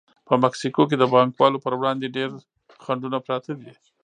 په 0.27 0.33
مکسیکو 0.43 0.83
کې 0.89 0.95
د 0.99 1.03
پانګوالو 1.11 1.61
پر 1.63 1.73
وړاندې 1.79 2.13
ډېر 2.15 2.29
خنډونه 2.83 3.17
پراته 3.25 3.51
دي. 3.59 3.71